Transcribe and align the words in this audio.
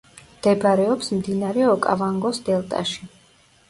მდებარეობს 0.37 1.11
მდინარე 1.19 1.69
ოკავანგოს 1.77 2.45
დელტაში. 2.53 3.17